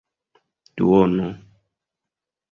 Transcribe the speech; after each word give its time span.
duono 0.75 1.27